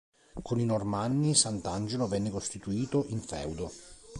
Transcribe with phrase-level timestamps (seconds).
[0.41, 3.71] Con i Normanni, Sant'Angelo venne costituito in feudo.